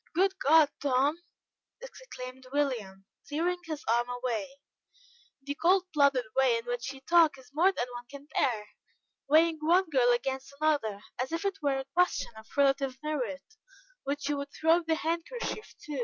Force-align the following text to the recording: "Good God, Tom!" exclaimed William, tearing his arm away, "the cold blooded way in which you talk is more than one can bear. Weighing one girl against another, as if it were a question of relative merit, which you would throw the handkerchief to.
"Good 0.15 0.39
God, 0.39 0.71
Tom!" 0.81 1.17
exclaimed 1.79 2.47
William, 2.51 3.05
tearing 3.27 3.59
his 3.65 3.83
arm 3.87 4.09
away, 4.09 4.47
"the 5.43 5.53
cold 5.53 5.85
blooded 5.93 6.25
way 6.35 6.57
in 6.57 6.65
which 6.65 6.91
you 6.91 7.01
talk 7.01 7.37
is 7.37 7.51
more 7.53 7.71
than 7.71 7.85
one 7.93 8.05
can 8.09 8.25
bear. 8.35 8.69
Weighing 9.29 9.59
one 9.61 9.91
girl 9.91 10.11
against 10.11 10.55
another, 10.59 11.01
as 11.19 11.31
if 11.31 11.45
it 11.45 11.61
were 11.61 11.77
a 11.77 11.85
question 11.93 12.31
of 12.35 12.47
relative 12.57 12.97
merit, 13.03 13.43
which 14.03 14.27
you 14.27 14.37
would 14.37 14.49
throw 14.59 14.81
the 14.81 14.95
handkerchief 14.95 15.75
to. 15.85 15.99